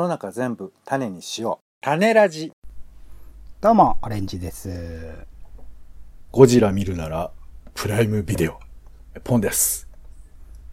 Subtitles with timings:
[0.00, 1.64] の中全部種にしよう。
[1.82, 2.52] 種ラジ。
[3.60, 5.26] どうも、オレンジです。
[6.30, 7.30] ゴジラ見るなら、
[7.74, 8.58] プライムビデオ。
[9.22, 9.86] ポンです。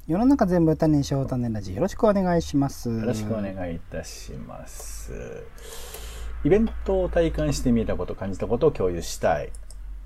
[0.08, 2.90] 世の中全部種にしよう種ラジよろしくお願いします。
[2.90, 5.44] よろしくお願いいたします。
[6.46, 9.52] イベントを体感してみたこと、感じたことを共有したい。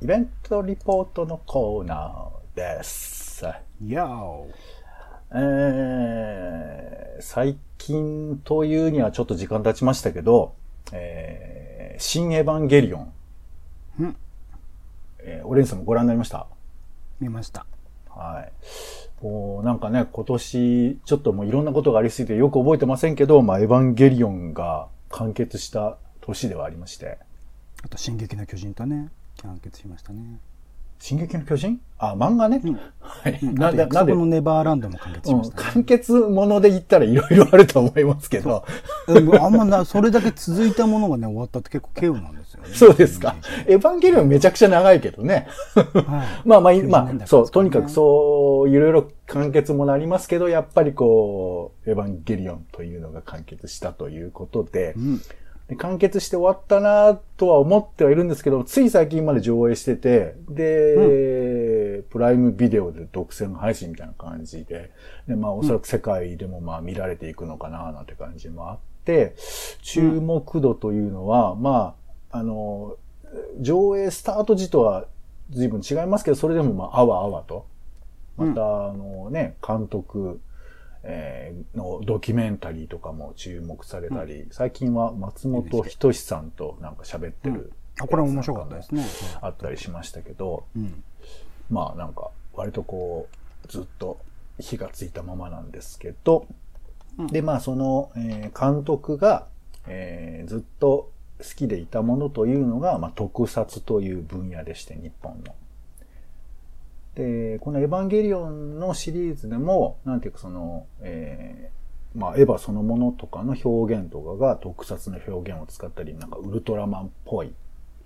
[0.02, 3.46] イベントリポートのコーナーです。
[3.86, 4.48] よ
[5.34, 10.56] えー、最近というにはちょっと時間経ちましたけど、
[10.92, 13.14] えー、新エヴァンゲリオン。
[14.00, 14.16] うん
[15.24, 16.38] えーオレンジさんもご覧になりました？
[16.40, 16.44] ー、
[17.20, 17.66] 見ました。
[18.10, 19.24] はい。
[19.24, 27.20] もうなんかね、今年、ちょっともういろんなことがありすぎてよく覚えてませんけど、まあ、エヴァンゲリオンが完結した年ではありまして。
[27.84, 29.10] あと、進撃の巨人とね、
[29.44, 30.40] 完結しましたね。
[31.02, 31.82] 進撃の巨人？
[31.98, 32.62] あ、漫画ね。
[32.64, 33.40] うんはい。
[33.42, 38.64] うん、なあと、約束のんで、ネバーランドも完結しうん、ました、ね完結もので言ったらいろいろあると思いますけど。
[39.08, 42.70] うんあんまな、それだけ続いたものがね、終わったって結構稀有なんですよね。
[42.74, 43.36] そうですか。
[43.66, 45.48] エヴァンゲリオンめちゃくちゃ長いけどね。
[45.74, 45.82] は
[46.46, 46.48] い。
[46.48, 55.22] ま あまあ、90まあ、そう、とにかくそう、いろいろ完結もなりますけど、やっぱりこう、エヴァンゲリオンというのが完結したということで、うん。
[55.72, 64.92] で完結して終わったなとは思ってはいるんですけど、つい最近まで上映してて、で、プライムビデオで独占配信みたいな感じで、
[65.30, 69.34] で、まあおそらく世界でもまあ見られていくのかななんて感じもあって、
[69.82, 71.96] 注目度というのは、ま
[72.32, 72.98] あ、あの、
[73.62, 75.06] 上映スタート時とは
[75.52, 77.66] 随分違いますけど、それでもまあ、あわあわと、
[78.36, 80.42] また、あのね、監督、
[81.04, 89.06] えーのドキュメンタリーとかも注目されたり、最近は松本人志さんとなんか喋ってる、あ、これ面白かったですね。
[89.42, 91.04] あったりしましたけど、うん。
[91.70, 93.28] まあなんか割とこ
[93.66, 94.20] うずっと
[94.60, 96.48] 火がついたままなんですけど、
[97.18, 99.48] うんでまあその、えー監督が、
[99.88, 105.56] えーずっと好きでいたものというのが、まあ、特撮という分野でして日本の。
[107.16, 117.54] で、このエヴァンゲリオンのシリーズでも、なんていうかその、えーまあ、エヴァそのものとかの表現とかが特撮の表現を使ったり、なんかウルトラマンっぽい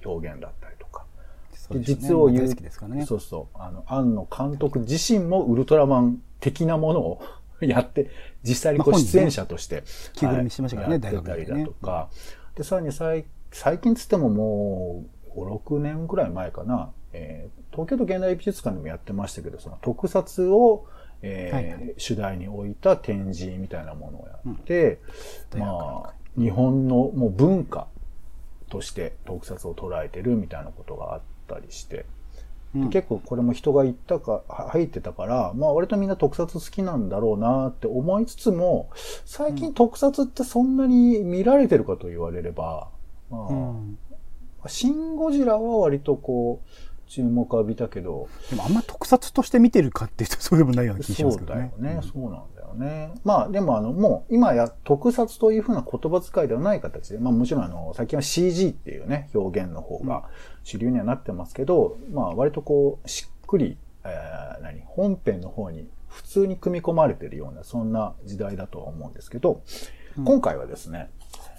[0.03, 1.05] 表現だったりとか。
[1.71, 2.47] ね実を言う
[2.87, 3.05] ね。
[3.05, 3.57] そうそう。
[3.57, 7.21] あの、庵野監督自身もウルトラマン的なものを
[7.61, 8.11] やって、
[8.43, 9.83] 実際にこう出演者として、
[10.13, 12.09] 着ぐるみしてましたからね大学でねだとか。
[12.55, 15.05] で、さらに最最近つってもも
[15.35, 20.87] う、5、6年ぐらい前かな、えー東京都現代美術館でもやってましたけど、その特撮を、
[21.21, 21.93] えーはいはい。
[21.97, 25.01] 主題に置いた展示みたいなものをやって、
[25.53, 25.59] うん。
[25.59, 27.87] まあ、日本のもう文化
[28.69, 32.05] として特撮を捉えてるみたいなことがあったりして、
[32.73, 32.89] うん。
[32.91, 38.89] 結構これも人が言ったか、は入ってたから、まあ割とみんな特撮好きなんだろうなって思いつつも、
[39.25, 42.87] 最近特撮ってそんなに見られてるかと言われれば、
[43.29, 43.97] まあうん。
[44.67, 46.69] シン・ゴジラは割とこう、
[47.07, 51.71] 注目浴びたけど、でもあんま特撮として見てるかっていうとそうでもないような気がしそうますけどね。
[51.79, 53.13] だよね、そうなんだよね。
[53.23, 60.25] まあでもあの、もう今や特撮というふうな言葉遣いではない形で、まあもちろんあの、最近は CG っていうね、表現の方が
[60.63, 69.61] 主流にはなってますけど、まあ割とこう、しっくり、えー何、本編の方に普通に組み込まれてるような、そんな時代だとは思うんですけど、
[70.23, 71.09] 今回はですね、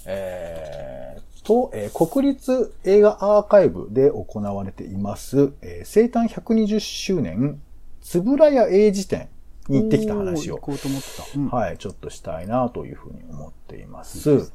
[0.06, 7.60] えーと、えー国立映画アーカイブで行われています、えー生誕120周年、
[8.00, 9.28] つぶらや英字展
[9.68, 11.38] に行ってきた話を行、こうと思ってた。
[11.38, 14.50] うんはい、ちょっとしたいなというふうに思っています。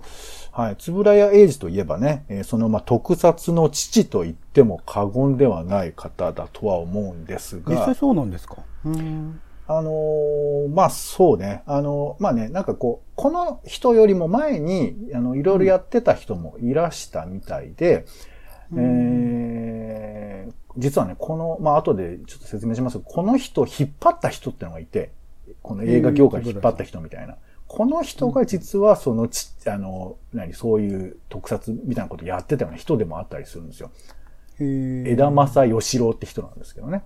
[0.53, 8.57] はい、つぶらや英二といえばね、えーそのまあ特撮の父と言っても過言ではない方だとは思うんですが実際、そうなんですか？
[8.85, 9.39] うん。
[9.77, 18.05] あのーまあそうね、あのーまあね、なんかこう、この人よりも前に、あの、いろいろやってた人もいらしたみたいで、
[18.77, 25.11] えー実はね、この、まあ後でちょっと説明しますけど、この人を引っ張った人ってのがいて、
[25.61, 27.35] この映画業界を引っ張った人みたいな。
[27.67, 33.91] この人が実はそのち、あの、何、そういう特撮みたいなことやってたような人でもあったりするんですよ。
[35.07, 37.03] 枝正義郎って人なんですけどね。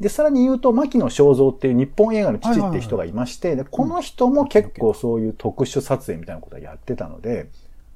[0.00, 7.50] で、さらに言うと、牧野正蔵っていう日本映画の父っていう人がいまして、でこの人も結構そういう特殊撮影みたいなことをやってたので、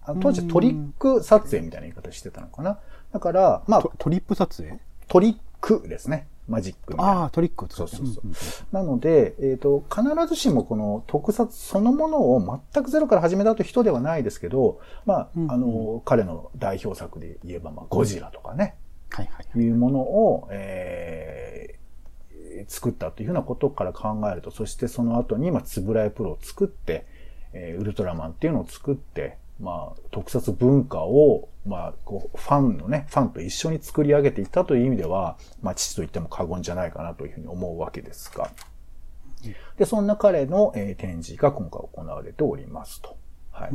[0.04, 2.78] あの当時トリック撮影みたいな言い方してたのかな。
[3.12, 4.78] だから、まあト、トリップ撮影？
[5.08, 6.26] トリックですね。
[6.48, 7.20] マジックみたいな。
[7.22, 8.26] ああ、トリックそうそうそう。
[8.26, 8.34] んん
[8.72, 18.68] なので、えっ、と、必ずしもこの特撮そのものを全くゼロから始めたという人ではないですけど、まあ、うんうんあの、彼の代表作で言えば、まあ、ゴジラとかね、は
[19.22, 19.28] い。
[19.68, 21.82] うものを、えー
[22.68, 27.06] 作ったというふうなことから考えると、そしてその後に、まあ、つぶらやプロを作って、
[27.52, 38.50] えーウルトラマンっていうのを作って、まあ、特撮文化を、まあ、こう、ファンのね、ファンと一緒に作り上げていったという意味では、まあ、父と言っても過言じゃないかなというふうに思うわけですが。
[39.76, 43.16] で、そんな彼の、えー展示が今回行われておりますと。
[43.62, 43.72] はい。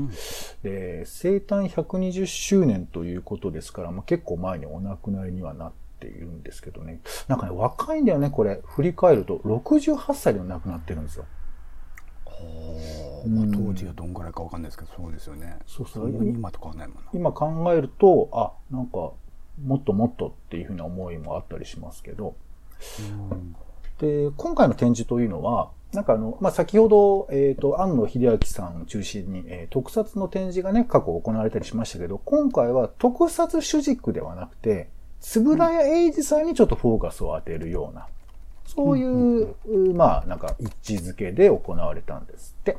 [0.63, 7.01] で、生誕120周年ということですから、まあ、結構前にお亡くなりにはなっているんですけどね。
[7.28, 8.62] なんかね、若いんだよね、これ。
[8.66, 11.25] 振り返ると、68歳で亡くなってるんですよ。
[13.28, 15.57] まあ、当時はどんぐらいかわかんないですけど、そうですよね。
[15.66, 17.10] そうそう今と変わんないもんな。
[17.13, 19.12] 今考えると、あ、なんか、
[19.63, 22.36] もっともっとっていうふうな思いもあったりしますけど、
[24.00, 34.89] で、今回の展示というのは、なんかあの、まあ、先ほど、えっ、と、安野秀明さんを中心に、えー特撮の展示がね、過去行われたりしましたけど、今回は特撮主軸ではなくて、
[35.19, 38.07] つぶらや英二さんにちょっとフォーカスを当てるような、
[38.66, 39.56] そういう、
[39.94, 42.78] まあ、なんか位置づけで行われたんですって。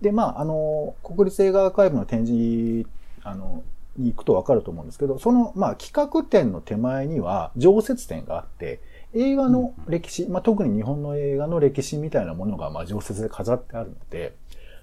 [0.00, 2.88] で、まあ、あの、国立映画アーカイブの展示、
[3.22, 3.62] あの、
[3.96, 8.80] に行くとわかると思うんですけど、その、まあ、企画展の手前には常設展があって、
[9.16, 14.34] 映画の歴史、まあ、特に日本の映画の歴史みたいなものが、まあ、常設で飾ってあるので、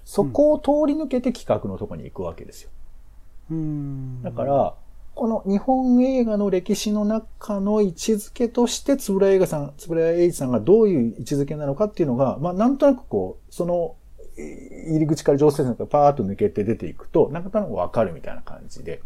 [0.04, 2.70] そこを通り抜けて企画のところに行くわけですよ。
[3.50, 4.22] うん。
[4.22, 4.74] だから、
[5.14, 13.94] この日本映画の歴史の中の位置づけとして、つぶら映画さん、つぶら栄一さんがどういう位置づけなのかっていうのが、まあ、なんとなくこう、その、
[14.36, 19.00] い入り口から常設展からパーッと抜けて出ていくと、なんとなくわかるみたいな感じで。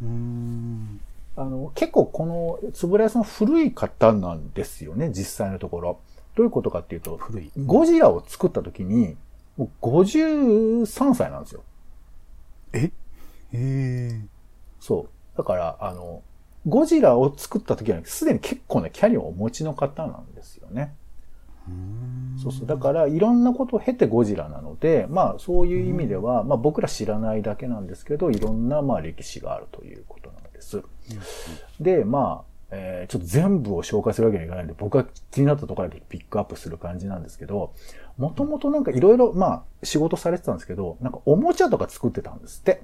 [0.00, 1.00] うん。
[1.36, 6.00] あの、結構この、つぶら屋さん古い方なんですよね、実際のところ。
[6.34, 7.50] どういうことかっていうと、古い。
[7.56, 9.16] ゴジラを作った時に、
[9.56, 11.62] もう53歳なんですよ。
[12.72, 12.78] え？
[12.84, 12.92] へ
[13.52, 14.20] え。
[14.80, 15.38] そう。
[15.38, 16.22] だから、あの、
[16.66, 20.94] ゴジラを作った時はすでに結構なキャリアをお持ちの方なんですよね。
[22.42, 22.66] そうそう。
[22.66, 30.51] だから、いろんなことを経てゴジラなので、まあ、そういう意味では、まあ、僕ら知らないだけなんですけど、いろんな、まあ、歴史があるということなん
[31.80, 37.74] でまあ、えーちょっと全部を紹介するわけにはいかないんで、僕が気になったところだけピックアップする感じなんですけど、
[38.16, 42.82] もともとなんかいろいろ、まあ、仕事されてたんですけど、なんかおもちゃとか作ってたんですって。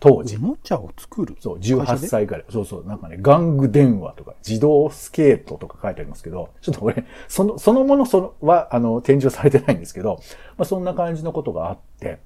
[0.00, 0.38] 当時お。
[0.38, 1.36] もちゃを作る？
[1.40, 2.06] そう、会社18で？
[2.06, 2.44] 歳ぐらい。
[2.50, 10.20] そうそう、なんかね、玩具電話とか、自動スケートとか書いてありますけど、ちょっとこれ、その、そのものそのは、あの、展示はされてないんですけど、
[10.56, 12.20] まあそんな感じのことがあって、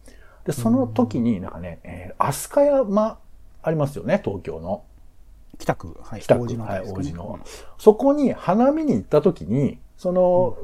[0.44, 3.18] で、その時になんかね、えー、飛鳥山
[3.62, 4.84] ありますよね、東京の。
[5.58, 6.20] 北区、はい。
[6.20, 7.38] 北区ねはい王子の
[7.78, 10.56] そこに花見に行った時に、その、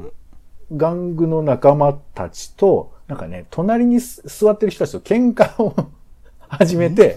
[0.73, 5.75] 玩具の仲間たちと、なんかね、隣にす座ってる人たちと喧嘩を
[6.49, 7.17] 始めて、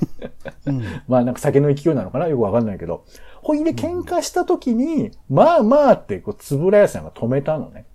[0.65, 0.83] うん。
[1.07, 3.03] まあなんか酒の勢いなのかなよくわかんないけど。
[3.41, 7.85] ほいで喧嘩した時に、まあまあって、こう、つぶらやさんが止めたのね。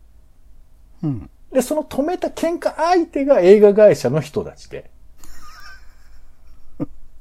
[1.04, 1.30] うん。
[1.52, 4.90] で、その止めた喧嘩相手が映画会社の人たちで。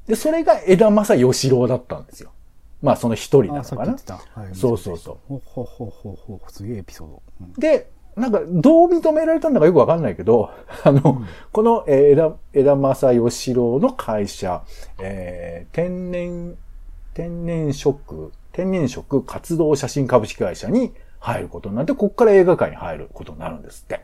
[0.06, 2.30] で、それが枝正義郎だったんですよ。
[2.82, 3.96] まあその一人なあ、のかな。
[4.34, 4.54] はい。
[4.54, 5.16] そうそうそう。
[5.28, 7.22] ほほほほほすげえエピソード。
[7.40, 10.50] うんで、なんか、どう認められたんだかよくわかんないけど、
[10.84, 11.22] あの、
[11.52, 14.62] この、えー枝、枝正義郎の会社、
[15.02, 16.56] えー天然、
[17.12, 24.00] 天然食、天然食活動写真株式会社に入ることになって、ここから映画界に入ることになるんですって。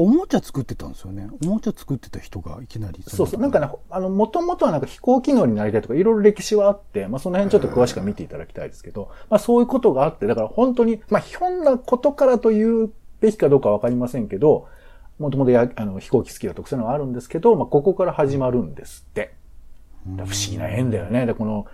[0.00, 1.28] おもちゃ作ってたんですよね。
[1.44, 3.02] おもちゃ作ってた人がいきなり。
[3.06, 3.40] そうそう。
[3.40, 14.68] なんかね、あの、もともとはなんか飛行機乗りになりたいとか、いろいろ歴史はあって、まあその辺ちょっと詳しく見ていただきたいですけど、まあそういうことがあって、だから本当に、まあひょんなことからというべきかどうかわかりませんけど、
[15.18, 19.34] もともとやあの飛行機好きだとかそういうのがあるんですけど、まあここから始まるんですって。
[20.06, 21.26] 不思議な縁だよね。
[21.26, 21.66] で、この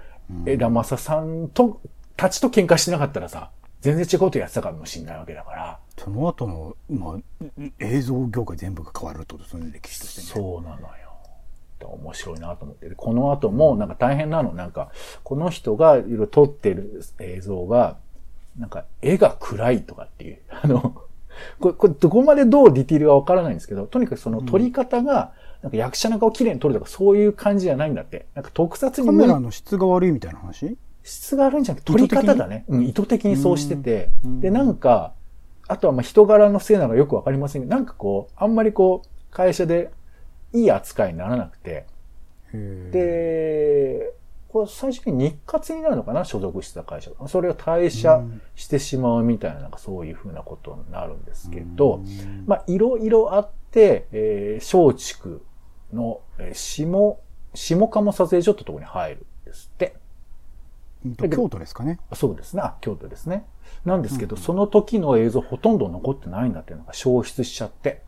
[0.46, 1.80] 枝正さんと、
[2.16, 5.78] たちと喧嘩してなかったらさ、全然違うことやってたかもしれないわけだから。
[5.97, 10.26] その後の、まあ、映像業界全部が変わるってことですよね、歴史としてね。
[10.26, 11.06] そうなのよ。
[11.85, 12.88] 面白いなと思って。
[12.88, 14.52] でこの後もなんか大変なの。
[14.54, 14.90] なんか、
[15.23, 17.99] この人がいろいろ撮ってる映像が、
[18.59, 20.38] なんか絵が暗いとかっていう。
[20.50, 20.80] あの、
[21.61, 28.26] これ、これどこまでどうディティールがわからないんですけど、とにかくその撮り方が、なんか役者の顔綺麗に撮るとかそういう感じじゃないんだって。
[28.35, 30.76] なんか特撮にカメラの質が悪いみたいな話？
[31.06, 32.64] 質が悪いんじゃなくて、撮り方だね。
[32.68, 34.10] うん、意図的にそうしてて。
[34.25, 34.40] うん。
[34.40, 35.14] で、なんか、
[35.68, 39.90] あとはまあ人柄のせいなのかよくわかりませんけど、なんかこう、あんまりこう、会社で
[40.52, 41.86] いい扱いにならなくて、
[42.52, 44.12] で、
[44.48, 46.25] これ最初に日活になるのかな？
[46.25, 47.10] 所属してた会社。
[47.10, 47.28] が。
[47.28, 48.22] それを退社
[48.54, 52.44] してしまうみたいな、なんかそういうふうなことになるんですけど、うん。
[52.46, 55.44] まあ、いろいろあって、えー、松竹
[55.92, 57.18] の、えー下、
[57.54, 59.96] 下鴨撮影所ってところに入るんですって。
[61.14, 62.00] 京都ですかね。
[62.14, 62.62] そうですね。
[62.62, 63.46] あ、京都ですね。
[63.84, 68.02] なんですけど、その時の映像ほとんど残ってないんだっていうのが消失しちゃって。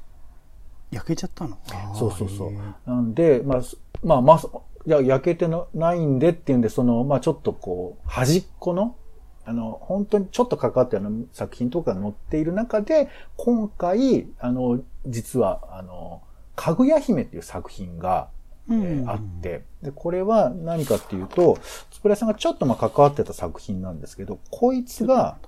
[0.90, 1.58] 焼けちゃったの？
[1.94, 2.52] そうそうそう。
[2.86, 4.40] なんで、まあ、すまあ、まあ、
[4.86, 8.96] いや、焼けてなないんでっていうんで、その、まあちょっとこう、端っこの、
[9.44, 16.22] あの、本当にちょっと関わったような作品とかが載っている中で、今回、あの、実は、あの、
[16.54, 18.28] かぐや姫っていう作品が、
[18.70, 19.10] えーうん。
[19.10, 21.58] あって、で、これは何かっていうと、
[21.90, 25.38] つぶらやさんがちょっとまあ関わってた作品なんですけど、こいつが、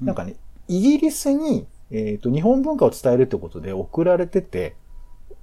[0.00, 0.36] なんかね、
[0.68, 4.76] イギリスに、えっ、と、日本文化を伝えるってことで送られてて、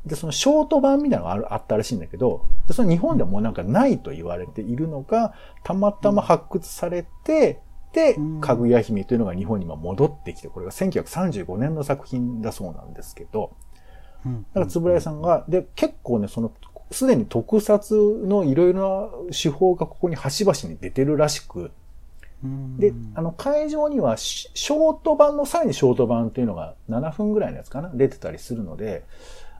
[0.06, 5.34] で、そのショート版みたいなのがあるあったらしいんだけど、でその日本ではもうなんかないと言われているのが、
[5.64, 13.52] たまたま発掘されて、でうん、かぐや姫というのが日本に今戻ってきて、これが1935年の作品だそうなんですけど、
[14.26, 14.44] うん。
[14.44, 16.52] だから、つぶらやさんが、で、結構ね、その、
[16.91, 21.72] すでに特撮のいろいろな手法がここに端々に出てるらしく、
[22.43, 22.77] うん。
[22.77, 29.03] で、あの、会場にはシ、ショート版の、さらにショート版っていうのが7分ぐらいのやつかな出てたりするので、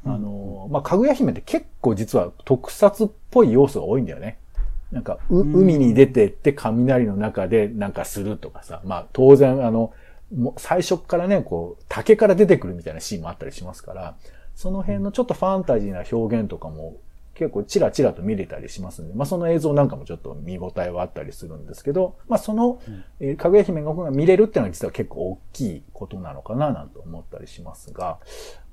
[0.06, 4.38] あの、まあ、かぐや姫って結構実は特撮っぽい要素が多いんだよね。
[4.92, 9.94] なんか、海に出てって雷の中でなんかするとかさ、まあ、当然あの、
[10.36, 14.16] もう最初からね、こう、竹から出てくるみたいなシーンもあったりしますから、
[14.56, 16.98] その辺のちょっとファンタジーな表現とかも
[17.40, 22.82] 結構チラチラと見れたりしますんで、まあその映像なんかもちょっと見応えはあったりするんですけど、まあその、
[23.22, 28.20] えーかぐや姫が見れるっていうのは実は結構大きいことなのかななんて思ったりしますが、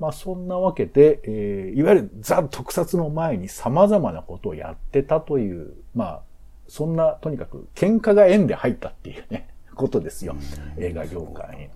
[0.00, 6.20] まあそんなわけで、えーいわゆるザ特撮の前に様々なことをやってたという、まあ
[6.66, 10.34] そんなとにかく喧嘩が縁で入ったっていうね、 ことですよ。
[10.76, 11.68] 映画業界に。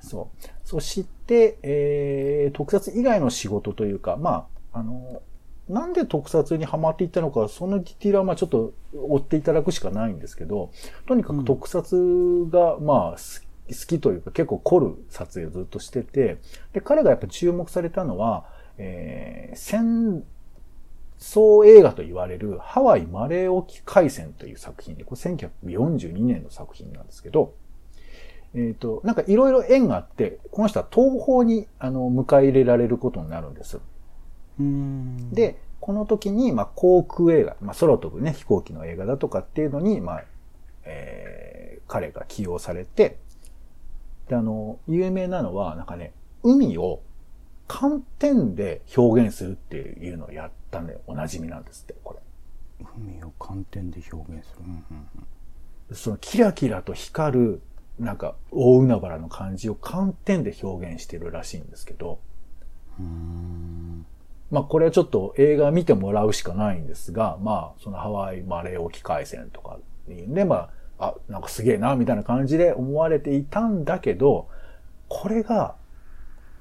[0.00, 0.46] そう。
[0.64, 5.22] そして、えー、特撮以外の仕事というか、まあ、あの、
[5.68, 10.70] なんで特撮にハマっていったのか、そのディティールはまあちょっと追っていただくしかないんですけど、
[11.06, 16.38] とにかく特撮がまあ好き好きというか結構凝る撮影をずっとしてて、
[16.72, 18.46] で、彼がやっぱ注目されたのは、
[18.78, 20.24] えー、戦
[21.18, 27.54] 争映画と言われるハワイマレー沖海戦という作品で、これ1942年の作品なんですけど、
[28.54, 33.78] えっ、と、なんかいろいろ縁があって、この人は東方にあの迎え入れられることになるんです。
[34.58, 40.24] うん、で、この時に、まあ、航空映画、まあ、空飛ぶね、飛行機の映画だとかっていうのに、まあ、
[40.84, 43.18] えー、彼が起用されて、
[44.28, 46.12] で、あの、有名なのは、なんかね、
[46.42, 47.00] 海を
[47.66, 52.20] 寒天で表現するっていうのをやったんで、おなじみなんですって、これ。
[52.96, 54.64] 海を寒天で表現する。
[54.64, 55.08] うんうん
[55.90, 57.62] そのキラキラと光る、
[57.98, 62.18] なんか、大海原の感じを寒天で表現してるらしいんですけど、
[63.00, 64.06] うんうん
[64.50, 74.48] まあこれはちょっと映画見てもらうしかないんですが、まあそのハワイマレー沖海戦とかっていうんで、まあ、あ、なんかすげえな、みたいな感じで思われていたんだけど、
[75.08, 75.76] これが、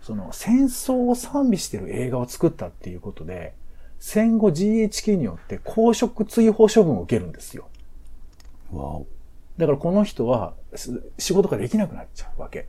[0.01, 3.55] その戦争を賛美してる映画を作ったっていうことで、
[3.99, 7.67] 戦後 GHQ によって公職追放処分を受けるんですよ。
[8.71, 9.07] わお。
[9.57, 12.67] だからこの人はす仕事ができなくなっちゃうわけ。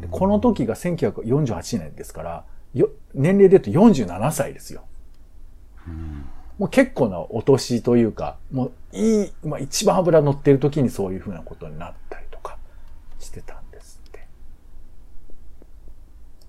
[0.00, 4.84] でこの時が1948年ですから、よ年齢で言うと47歳ですよ。
[6.58, 12.58] もう結構なお年というか、もういい、まあ一番脂乗ってる時にそういうふうなことになったりとか
[13.18, 14.26] してたんですって。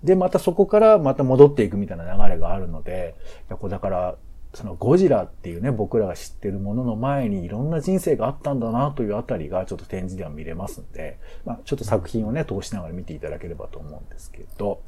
[0.03, 3.15] で、またそこからまた戻っていくみたいな流れがあるので、
[3.49, 4.15] いやこうだから、
[4.53, 14.81] そのゴジラっていうね、僕らが知ってるものの前にいろんな人生があったんだなというあたりがちょっと展示では見れますんで、まあちょっと作品をね、通しながら見ていただければと思うんですけど、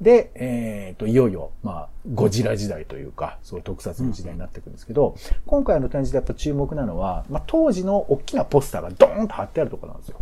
[0.00, 5.14] で、えっ、と、いよいよ、まあ、ゴジラ時代というか、そういう特撮の時代になっていくんですけど、
[5.46, 10.20] 今回の展示でやっぱ注目なのは、まあ、当時の大きなポスターがドーンと貼ってあるところなんですよ。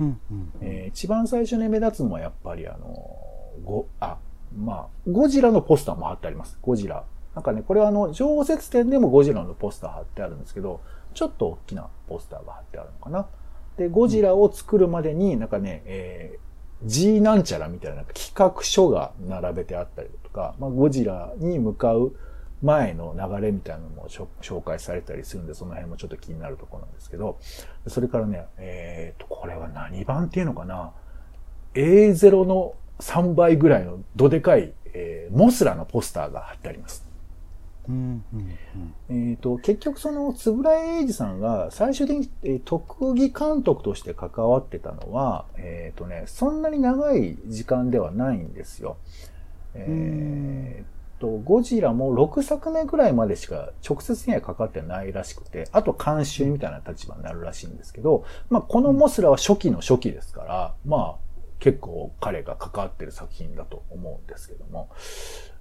[0.00, 3.18] うんうんえー一番最初に目立つのはやっぱりあの、
[3.64, 4.18] ご、あ、
[4.56, 6.58] まあ、ゴジラのポスターも貼ってあります。
[6.60, 7.04] ゴジラ。
[7.34, 10.80] なんかね、これはあの、常設展でもゴジラのポスター貼ってあるんですけど、
[11.14, 13.26] ちょっと大きなポスターが貼ってあるのかな。
[13.76, 16.43] で、ゴジラを作るまでになんかね、えー
[16.84, 22.14] G なんちゃらみたいな企画書が並べてあったりとか、まあ、ゴジラに向かう
[22.62, 27.38] 前の流れみたいなのも紹介されたりするんで、その辺もちょっと気になるところなんですけど、
[27.86, 30.92] それからね、えっ、と、これは何版っていうのかな
[31.74, 37.13] ?A0 の3倍ぐらいのどでかい、えーモスラのポスターが貼ってあります。
[37.88, 38.24] うん
[39.08, 48.96] うんえっ、と、結局その、つぶら英二さんが最終的に、特技監督として関わってたのは、えっ、とね、そんなに長い時間ではないんですよ。
[49.74, 61.24] えっ、と、ゴジラも6作目ぐらいまでしか直接にはかかってないらしくて、あと監修みたいな立場になるらしいんですけど、まあ、このモスラは初期の初期ですから、まあ、
[61.60, 64.90] 結構彼が関わってる作品だと思うんですけども、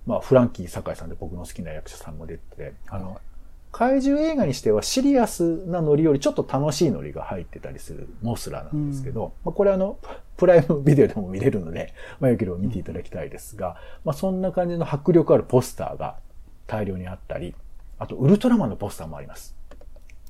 [0.05, 3.19] まあ、フランキー堺さんで僕の好きな役者さんも出てて、あの、
[3.71, 9.97] 怪獣映画にしてはシリアスなノリよりちょっと楽しいノリが入ってたりするモスラなんですけど、まあ、これあの、
[10.37, 16.17] プライムビデオでも見れるので、まあ、よければ見ていただきたいですが、まあ、そんな感じの迫力あるポスターが
[16.67, 17.55] 大量にあったり、
[17.97, 19.55] あと、ウルトラマンのポスターもあります。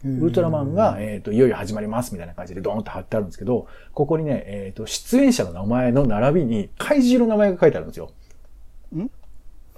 [0.05, 8.11] ウルトラマンが、えっ、と、いよいよ始まりますみたいな感じでドーンと貼ってあるんですけど、ここにね、えっ、と、出演者の名前の並びに怪獣の名前が書いてあるんですよ。
[8.95, 9.09] ん？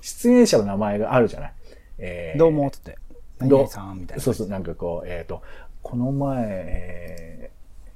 [0.06, 1.54] 出演者の名前があるじゃない？
[1.98, 3.00] えーどうも、つって。
[3.40, 3.60] 何どう？
[3.62, 4.24] 々さん、みたいな。
[4.24, 5.42] そうそう、なんかこう、えっ、と、
[5.82, 7.50] この前、え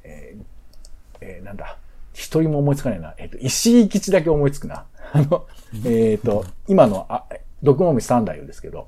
[0.03, 0.43] ーえー
[1.21, 1.77] えーなんだ、
[2.13, 3.13] 一人も思いつかないな。
[3.19, 4.85] えっ、と、石井吉だけ思いつくな。
[5.13, 5.45] あの、
[5.85, 7.25] えっ、と、今の、あ、
[7.61, 8.87] 毒もみ三代ですけど、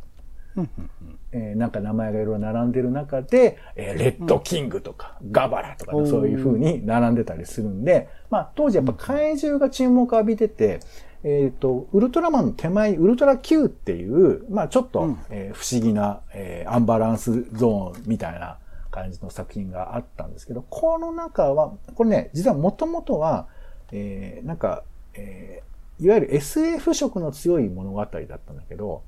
[1.32, 10.80] えーなんか名前がいろいろ並んでる中で、えーレッドキングとか、ガバラとかね、そういう風に並んでたりするんで、まあ当時やっぱ怪獣が注目を浴びてて、
[11.24, 15.20] えっ、と、ウルトラマンの手前にウルトラ Q っていう、まあちょっと、うん。
[15.30, 18.58] えー不思議な、えーアンバランスゾーンみたいな
[18.90, 23.48] 感じの作品があったんですけど、この中は、これね、実はもともとは、
[23.92, 25.72] えーなんか、えー
[26.04, 29.04] いわゆる SF 色の強い物語だったんだけど、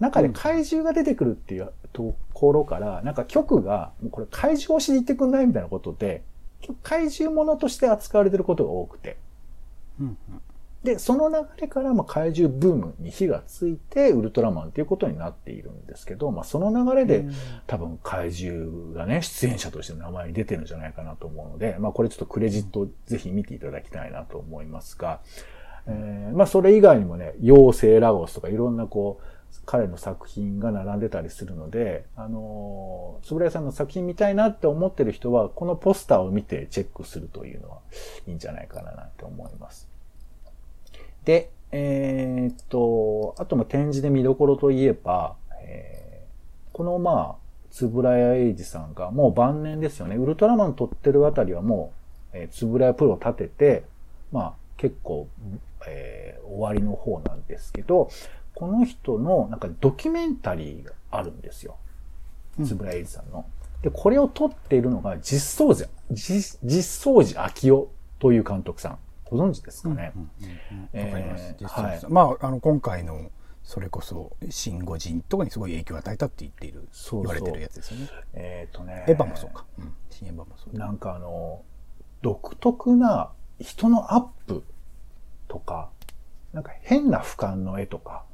[0.00, 6.22] 中で怪獣が出てくるっていうところから、なんか局が、もうこれ怪獣推しに行ってくんないみたいなことで、
[6.82, 9.18] 怪獣ものとして扱われてることが多くて。
[10.00, 10.16] うんうん
[10.84, 17.26] で、その流れから、まあ、怪獣ブームに火がついて、ウルトラマンっていうことになっているんですけど、まあ、その流れで、
[17.66, 25.20] 多分怪獣がね、出演者としての名前に出てるんじゃないかなと思うので、まあ、これちょっとクレジットをぜひ見ていただきたいなと思いますが、
[25.88, 29.24] えーまあ、それ以外にもね、妖精ラゴスとかいろんなこう、
[29.64, 37.78] 彼の作品が並んでたりするので、あのー、つぶらやさんの作品見たいなって思ってる人は、このポスターを見てチェックするというのは
[38.26, 39.87] いいんじゃないかななんて思います。
[41.28, 47.36] で、えーっと、あとも展示で見どころといえば、えーこのまあ、
[47.70, 50.16] つぶらや英二さんがもう晩年ですよね。
[50.16, 51.92] ウルトラマン撮ってるあたりはも
[52.32, 53.84] う、えー、つぶらやプロを立てて、
[54.32, 55.28] まあ結構、
[55.86, 58.08] えー終わりの方なんですけど、
[58.54, 61.76] この人のなんかドキュメンタリーがあるんですよ。
[62.64, 63.44] つぶらや英二さんの。
[63.82, 68.98] で、これを撮っているのが実相寺、実実相寺昭夫という監督さん。
[69.30, 70.12] ご存知ですかね？
[70.94, 71.54] わかります。
[71.60, 73.30] 実際はいまあ、あの、今回の、
[73.62, 78.08] それこそ、シン・ゴジンとかにすごい影響を与えたって言っている、そうそう言われてるやつですよね。
[78.32, 79.04] えっ、とね。
[79.06, 79.66] エヴァもそうか。
[79.78, 79.94] うん。
[80.10, 80.86] 新エヴァもそうだ。
[80.86, 81.62] なんかあの、
[82.22, 84.64] 独特な人のアップ
[85.48, 85.90] とか、
[86.52, 88.24] なんか変な俯瞰の絵とか、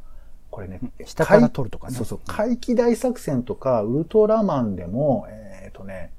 [0.50, 6.12] これね、下から撮るとかねそうそう、怪奇大作戦とか、ウルトラマンでも、えっ、とね、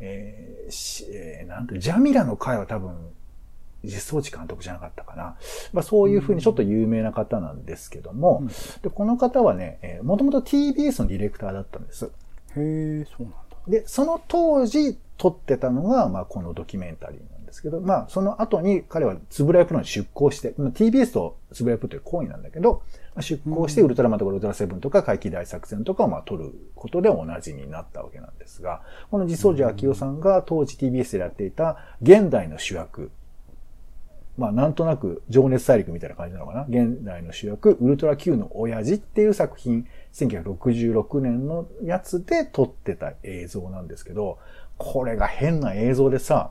[0.00, 3.12] えーしえーなんて、ジャミラの回は多分、
[3.84, 5.36] 実装地監督じゃなかったかな。
[5.72, 8.48] まあそういうふうにちょっと有名な方なんですけども、うん
[8.82, 12.06] でこの方はね、えー、もともと TBS のディレクターだったんです。
[12.06, 12.10] へ
[12.56, 13.38] え、そうなんだ。
[13.68, 22.82] で、その当時撮ってたのが、まあ、このドキュメンタリーなんですけど、まあ、その後に彼はつぶらやプロに出向して、まあ TBS とつぶらやプロという行為なんだけど、
[23.14, 33.10] まあ、出向してウルトラマンとかウルトラセブンとか怪奇大作戦とかをまあ撮ることでおなじみになったわけなんですが、この実相寺昭夫さんが当時 TBS でやっていた現代の主役、
[34.38, 36.66] まあなんとなく情熱大陸みたいな感じなのかな。
[36.68, 44.38] 現代の主役、ウルトラ Q の親父っていう作品、1966年のやつで撮ってた映像なんですけど、
[44.78, 46.50] これが変な映像でさ、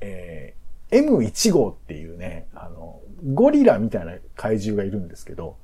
[0.00, 0.62] えー
[0.92, 3.00] M1 号っていうね、あの、
[3.32, 5.56] ゴリラみたいな怪獣がいるんですけど、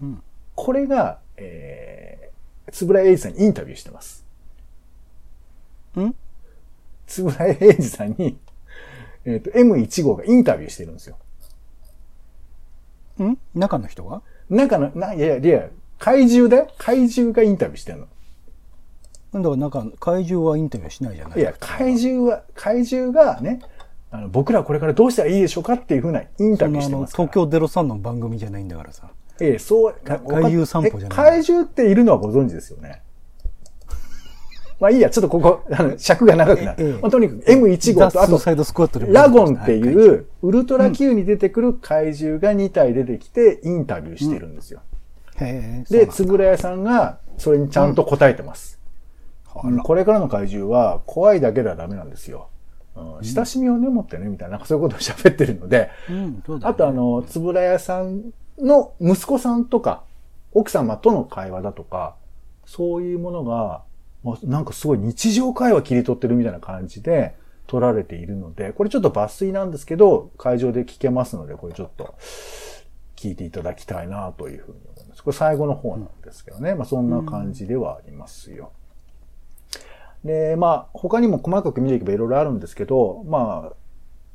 [0.00, 0.22] うん
[0.56, 4.24] これが、えー、つぶらや英二さんにインタビューしてます。
[5.98, 6.14] ん？
[7.06, 8.38] つぶらや英二さんに、
[9.26, 11.16] えっ、と、M1 号がインタビューしてるんですよ。
[13.22, 13.38] ん？
[13.54, 14.22] 中の人が？
[14.50, 18.06] 中の、な、いやいや、いや、怪獣だよ怪獣がインタビューしてるの。
[19.34, 21.40] だからなんか、怪獣はインタビューしないじゃない？
[21.40, 23.60] いや、怪獣は、怪獣がね、
[24.10, 27.16] あの、僕らこれからどうしたらいいでしょうかっていうふうなインタビューしてます。
[27.16, 29.10] 東京03の番組じゃないんだからさ。
[29.40, 31.18] ええ、そう、怪獣散歩じゃない？
[31.18, 33.02] え怪獣っているのはご存知ですよね。
[34.84, 36.84] まあいいや、ちょっとここ、あの、尺が長くなる。
[36.84, 38.38] ええまあとにかく M1 号と、あと
[39.10, 44.82] ラゴンっていはう、ウルトラ Q に出てくる怪獣が2体出てきて、インタビューしてるんですよ。
[45.38, 48.78] で、つぶらやさんが、それにちゃんと答えてます。
[49.84, 52.48] これからの怪獣は、怖いだけではダメなんですよ。
[52.94, 55.90] うん親しみをね、持ってね、みたいな、そういうことを喋ってるので。
[56.62, 60.02] あとあの、つぶらやさんの息子さんとか、
[60.52, 62.16] 奥様との会話だとか、
[62.66, 63.82] そういうものが、
[64.24, 72.14] まあなんかすごい日常会話切り取ってるみたいな感じで撮られているので、これちょっと抜粋なんですけど、会場で聞けますので、これちょっと、
[73.16, 75.22] 聞いていただきたいなというふうに思います。
[75.22, 76.74] これ最後の方なんですけどね。
[76.74, 78.72] まあそんな感じではありますよ。
[80.24, 83.76] で、まあ他にも細かく見ていけばいろいろあるんですけど、まあ、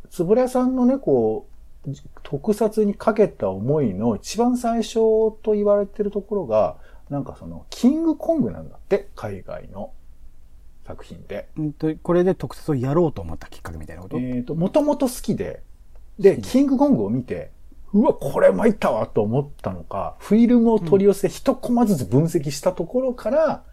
[0.10, 1.48] つぶれさんのね、こ
[1.86, 1.92] う、
[2.24, 6.78] 特撮にかけた思いの一番最初と言われてるところが、
[7.10, 9.92] なんかその、キングコングなんだって、海外の
[10.86, 11.50] 作品で。
[11.58, 15.64] うんとこれで特撮をやろうと思ったきっかけみたいなこと、えっ、と、もともと好きで、
[16.18, 17.52] で、キングコングを見て、
[17.94, 23.64] うわ、これ参ったわと思ったのか、フィルムを取り寄せ、一コマずつ分析したところから、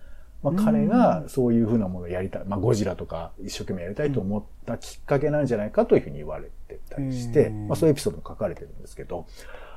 [0.43, 7.69] まあ、彼がそういうふうなものをやりたい、まあ、ゴジラとか一生懸命やりたいと思ったきっかけなんじゃないかというふうに言われてたりして、うん。
[7.69, 9.27] まあ、そういうエピソードも書かれてるんですけど、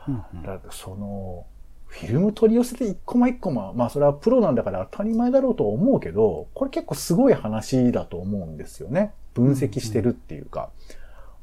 [0.08, 0.44] うんうん。
[0.44, 1.46] だその、
[1.90, 9.12] フィルム取り寄せて一コマ一コマ、まあそれはプロなんだから当たり前だろうとは思うけど、これ結構すごい話だと思うんですよね。
[9.34, 10.70] 分析してるっていうか。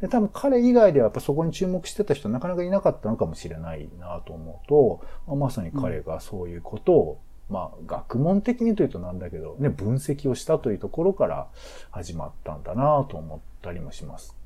[0.00, 11.48] で、多分彼以外ではやっぱそこに注目してた人なかなかいなかったのかもしれないなと思うと、まあ、まさに彼がそういうことを、まあ学問的にというとなんだけど、ね、分析をしたというところから
[11.90, 14.37] 始まったんだなと思ったりもします。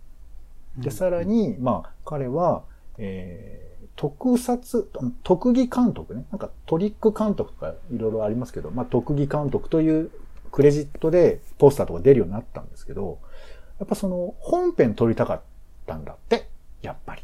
[0.79, 2.63] で、さらに、まあ、彼は、
[2.97, 3.70] えー
[4.01, 4.91] 特撮、
[5.23, 6.25] 特技監督ね。
[6.31, 10.11] なんかトリック監督とかいろいろありますけど、まあ、特技監督という
[10.51, 13.19] クレジットでポスターとか出るようになったんですけど、
[13.79, 15.41] やっぱその本編撮りたかっ
[15.87, 16.49] たんだって、
[16.81, 17.23] やっぱり。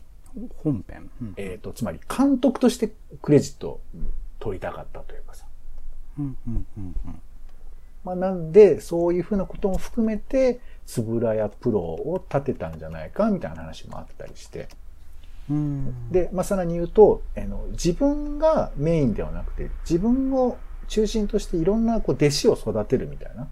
[0.63, 3.81] 本編、うんえっ、と、つまり監督としてクレジットを
[4.39, 5.47] 取りたかったというかさ。
[6.19, 6.95] うんうんうん
[8.05, 14.69] まあ、なんで、そういうふうなことも含めて、つぶらやプロを立てたんじゃないか、みたいな話もあったりして。
[15.51, 20.57] うんうんで、まあ、さらに言うと、あの、自分がメインではなくて、自分を
[20.89, 23.49] 中心としていろんなこう弟子を育てるみたいな。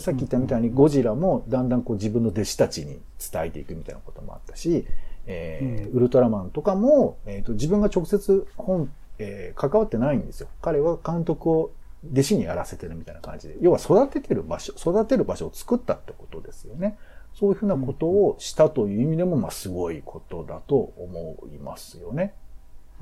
[0.00, 4.86] さっき言ったみたいにゴジラもだんだんこう自分の弟子たちに伝えていくみたいなこともあったし、
[5.26, 10.48] えーウルトラマンとかも、えーと自分が直接本、えー関わってないんですよ。
[10.62, 11.72] 彼は監督を
[12.10, 13.56] 弟子にやらせてるみたいな感じで。
[13.60, 16.96] 要は育ててる場所、育てる場所を作ったってことですよね。
[17.34, 22.34] そういうふうなことをしたという意味でも、まあ、すごいことだと思いますよね。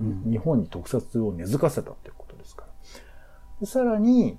[0.00, 2.68] うん日本に特撮を根付かせたってことですから。
[3.60, 4.38] でさらに、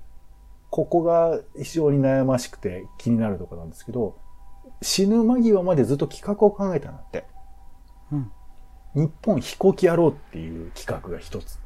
[0.70, 4.16] ここが非常に悩ましくて気になるところなんですけど、
[4.80, 7.24] 死ぬ間際までずっと企画を考えたんだって。
[8.10, 8.32] うん
[8.94, 11.58] 日本飛行機やろうっていう企画が一つ。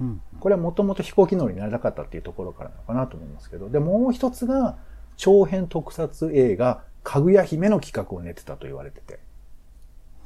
[0.00, 4.78] うんこれはもともと飛行機乗りになりたかったっていうところからなのかなと思いますけど、で、もう一つが、
[5.16, 9.18] 長編特撮映画、かぐや姫の企画を練ってたと言われてて。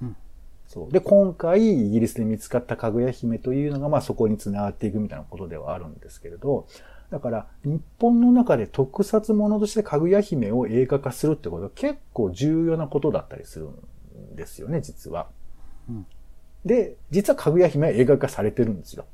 [0.03, 0.17] うん
[0.67, 0.93] そう。
[0.93, 6.67] で、今回、イギリスで見つかったかぐや姫というのが、まあそこに繋がっていくみたいなことではあるんですけれど、
[7.11, 15.29] だから、日本の中で特撮ものとしてかぐや姫を映画化するってことは結構重要なことだったりするんですよね、実は。
[15.89, 16.07] うん
[16.65, 19.07] で、実はかぐや姫は映画化されてるんですよ。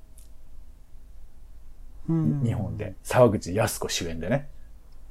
[2.08, 2.94] うん日本で。
[3.02, 4.48] 沢口靖子主演でね。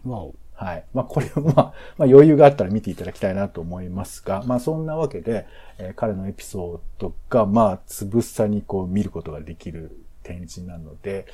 [0.06, 0.86] わおはい。
[0.94, 5.46] まあ、これは、 まあ、まあ、余裕があったら見ていただきたいなと思いますが、まあ、そんなわけで、
[5.78, 11.26] えー彼のエピソードが、まあ、つぶさにこう見ることができる展示なので、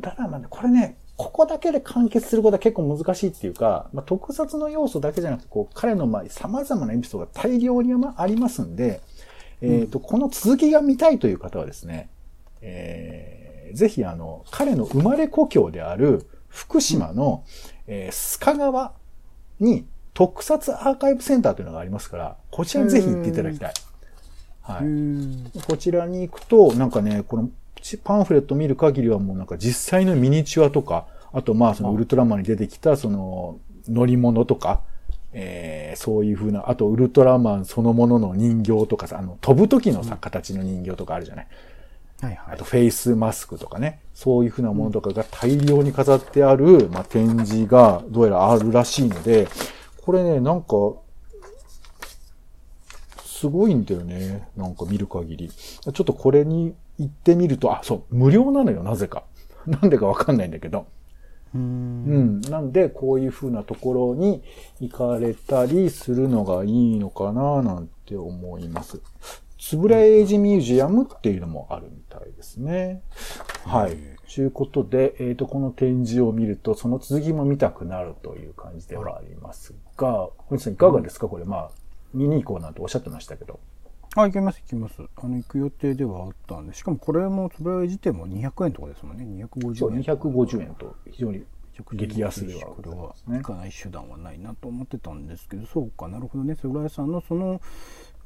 [0.00, 9.00] ただまあね、これね、ここだけで完結することは結構難しいっていうか、まあ、特撮の要素だけじゃなくて、こう、彼のまあ、様々なエピソードが大量にまあありますんで、
[9.60, 12.08] えっ、と、この続きが見たいという方はですね、
[12.62, 17.44] えーぜひあの、彼の生まれ故郷である福島の、
[17.86, 18.92] えー須賀川
[19.60, 23.72] に特撮アーカイブセンターというのがありますから、こちらにぜひ行っていただきたい。
[24.62, 24.84] はい。
[24.84, 27.50] うんこちらに行くと、なんかね、この
[27.82, 34.80] ちパンフレット見る限りはもうなんか実際のミニチュアとか、あとまあそのウルトラマンに出てきたその乗り物とか、
[35.32, 41.46] えーそういう風な、あとウルトラマンそのものの人形とかさ、あの飛ぶ時のさ、形の人形とかあるじゃない。
[42.20, 49.48] はいはいあとフェイスマスクとかね、そういう風なものとかが大量に飾ってある、まあ、展示がどうやらあるらしいので、
[50.04, 50.68] これね、なんか、
[53.24, 54.48] すごいんだよね。
[54.56, 55.50] なんか見る限り。
[55.50, 59.24] ちょっとこれに行ってみると、あ、そう、無料なのよ、なぜか。
[59.66, 60.86] なんでかわかんないんだけど。
[61.54, 62.40] ううんん。
[62.42, 64.42] なんで、こういう風なところに
[64.80, 69.00] 行かれたりするのがいいのかな、なんて思います。
[69.66, 73.00] つぶらエイジミュージアムっていうのもあるみたいですね。
[73.64, 73.96] はい。
[74.34, 81.70] ということで、えっ、と、この展示を見ると、その続きも見たくなるという感じではありますが、小西さんいかがですかこれ、まあ、
[82.12, 83.58] 見に行こうなんておっしゃってましたけど。
[84.16, 91.42] あ行きます行きますあの行く予定ではあったんでしかもこれもつぶらや自体も200円とかですもんね250円そう、250円と非常に
[91.94, 97.60] 激安ではこれはございますね行かない手段はないなと思ってたんですけどそうかなるほどねつぶらやさんのその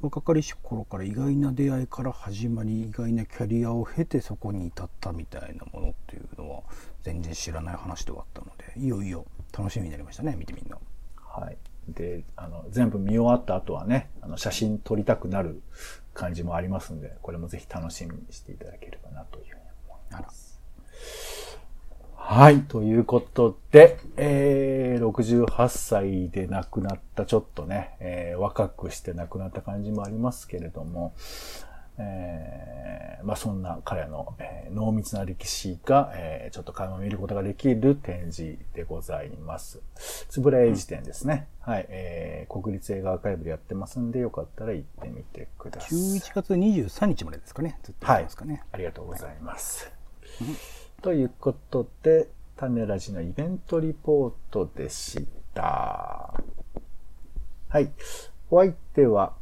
[0.01, 6.61] 若かりし頃から意外な出会いから始まり意外なキャリアを経てそこに至ったみたいなものっていうのは
[7.03, 9.25] 全然知らない話ではあったのでいよいよ
[9.57, 10.77] 楽しみになりましたね見てみんな。
[11.15, 11.57] はい。
[11.93, 15.61] で、あの、全部見終わった後はね、あの、写真撮りたくなる
[16.13, 20.59] 感じもありますんで、これもぜひ楽しみにしていただければなというふうに思います。
[22.31, 22.61] はい。
[22.61, 31.15] ということで、えー、68歳で亡くなった、ちょっとね、えー若くして亡くなった感じもありますけれども、
[31.97, 39.81] えーまあそんな彼の、えー濃密な歴史が、えーちょっと垣間見ることができる展示でございます。
[40.29, 41.47] つぶらや辞典ですね。
[41.61, 41.87] はい。
[41.89, 45.97] えー国立映画アーカイブでやってますんで、よかったら行ってみてください。
[45.97, 49.91] 11月23日までですかねずっとやってますかね、ありがとうございます。
[51.01, 56.33] ということで、種ラジのイベントリポートでした。
[57.69, 57.89] はい。
[58.51, 59.33] お相手は、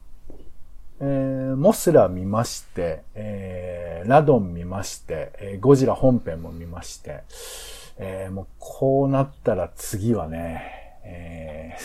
[0.99, 7.23] えー、モスラ見まして、えー、ラドン見まして、えーゴジラ本編も見まして、
[7.97, 10.61] えー、もうこうなったら次はね、
[11.03, 11.75] え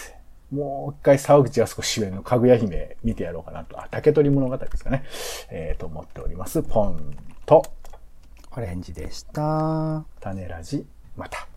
[0.52, 5.04] ー、もう一回沢口靖子主演のかぐや姫見てやろうかなと、あ、竹取物語ですかね、
[5.50, 6.62] えー、と思っております。
[6.62, 7.64] ポンと、
[8.54, 10.04] オレンジでした。
[10.20, 10.86] 種ラジ、
[11.16, 11.48] また。